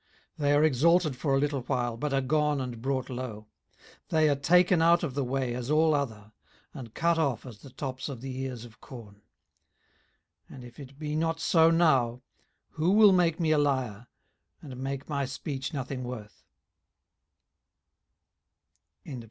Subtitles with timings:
[0.39, 3.45] 18:024:024 They are exalted for a little while, but are gone and brought low;
[4.09, 6.31] they are taken out of the way as all other,
[6.73, 9.21] and cut off as the tops of the ears of corn.
[10.49, 12.23] 18:024:025 And if it be not so now,
[12.71, 14.07] who will make me a liar,
[14.59, 16.45] and make my speech nothing worth?